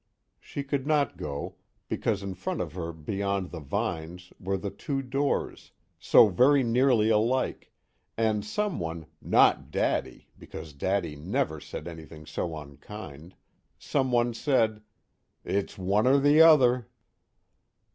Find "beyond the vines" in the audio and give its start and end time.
2.91-4.33